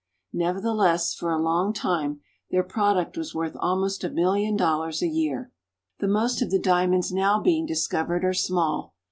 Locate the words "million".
4.09-4.55